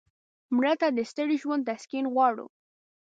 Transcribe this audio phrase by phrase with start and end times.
[0.55, 2.45] مړه ته د ستړي ژوند تسکین غواړو